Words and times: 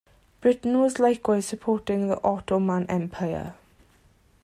Britain 0.41 0.79
was 0.79 0.97
likewise 0.97 1.45
supporting 1.45 2.07
the 2.07 2.19
Ottoman 2.23 2.87
Empire. 2.89 3.53